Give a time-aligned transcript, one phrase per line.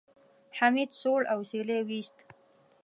[0.57, 2.17] حميد سوړ اسويلی وېست.